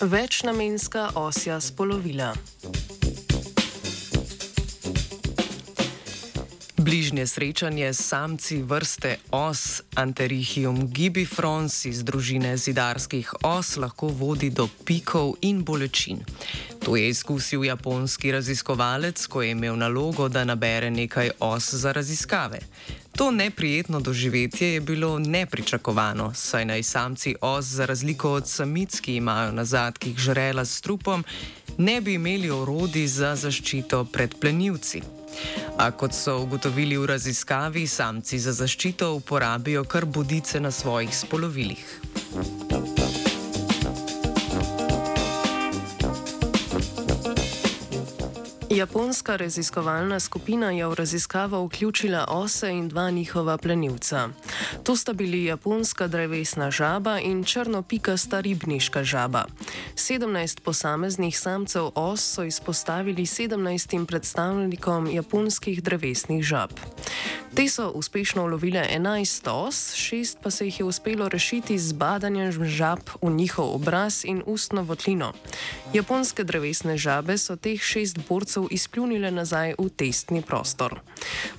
[0.00, 2.34] Večnamenska osja spolovila.
[6.76, 14.68] Bližnje srečanje s samci vrste os Anterichium gibifrons iz družine zidarskih os lahko vodi do
[14.84, 16.20] pikov in bolečin.
[16.86, 22.58] To je izkusil japonski raziskovalec, ko je imel nalogo, da nabere nekaj os za raziskave.
[23.16, 29.16] To neprijetno doživetje je bilo nepričakovano, saj naj samci os, za razliko od samic, ki
[29.16, 31.24] imajo na zadkih žrela s trupom,
[31.78, 35.02] ne bi imeli orodi za zaščito pred plenilci.
[35.78, 42.00] A kot so ugotovili v raziskavi, samci za zaščito uporabijo kar bodice na svojih spolovilih.
[48.76, 54.28] Japonska raziskovalna skupina je v raziskavo vključila ose in dva njihova plenilca.
[54.82, 59.44] To sta bili japonska drevesna žaba in črnopikasta ribniška žaba.
[59.94, 66.70] 17 posameznih samcev os so izpostavili 17 predstavnikom japonskih drevesnih žab.
[67.54, 72.64] Te so uspešno ulovile 11 os, 6 pa se jih je uspelo rešiti z badanjem
[72.64, 75.32] žab v njihov obraz in ustno votlino.
[75.92, 81.00] Japonske drevesne žabe so teh šest borcev izpljunile nazaj v testni prostor.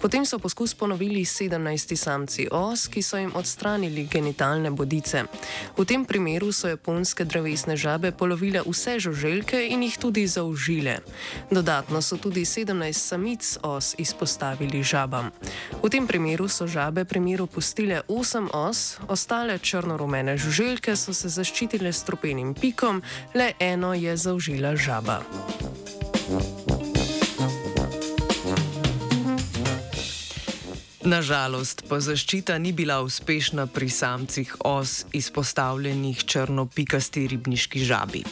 [0.02, 5.24] Potem so poskus ponovili 17 samci os, ki so jim odstranili genitalne bodice.
[5.78, 11.00] V tem primeru so japonske drevesne žabe polovile vse žuželke in jih tudi zaužile.
[11.52, 15.32] Dodatno so tudi 17 samic os izpostavili žabam.
[15.84, 21.94] V tem primeru so žabe primeru pustile 8 os, ostale črno-rumene žuželke so se zaščitile
[21.94, 23.02] s tropenim pikom,
[23.34, 25.22] le eno je zaužila žaba.
[31.08, 38.24] Nažalost pa zaščita ni bila uspešna pri samcih os izpostavljenih črno-pikasti ribniški žabi.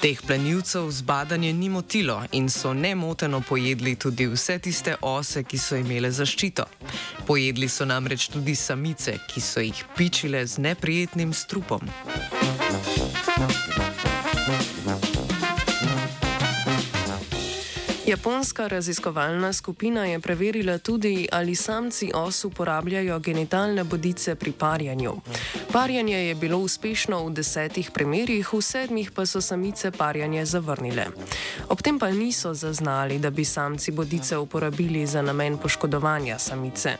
[0.00, 5.76] Teh plenilcev zbadanje ni motilo in so nemoteno pojedli tudi vse tiste ose, ki so
[5.76, 6.64] imele zaščito.
[7.26, 11.84] Pojedli so namreč tudi samice, ki so jih pičile z neprijetnim strupom.
[18.06, 25.12] Japonska raziskovalna skupina je preverila tudi, ali samci os uporabljajo genitalne bodice pri parjanju.
[25.72, 31.06] Parjanje je bilo uspešno v desetih primerjih, v sedmih pa so samice parjanje zavrnile.
[31.68, 36.96] Ob tem pa niso zaznali, da bi samci bodice uporabili za namen poškodovanja samice.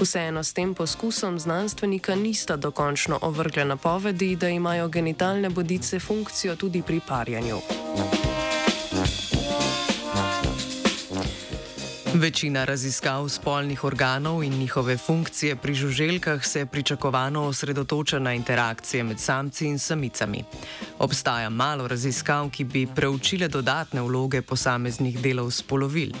[0.00, 6.82] Vseeno s tem poskusom znanstvenika nista dokončno ovrgle napovedi, da imajo genitalne bodice funkcijo tudi
[6.82, 7.58] pri parjanju.
[12.14, 19.20] Večina raziskav spolnih organov in njihove funkcije pri žuželkah se pričakovano osredotoča na interakcije med
[19.20, 20.44] samci in samicami.
[20.98, 26.12] Obstaja malo raziskav, ki bi preučile dodatne vloge posameznih delov spolovil.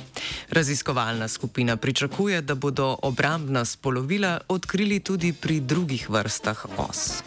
[0.50, 7.22] Raziskovalna skupina pričakuje, da bodo obrambna spolovila odkrili tudi pri drugih vrstah os.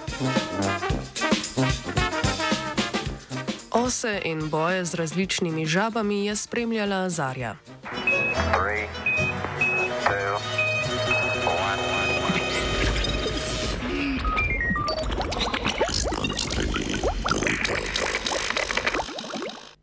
[3.71, 7.55] Ose in boje z različnimi žabami je spremljala Zarja.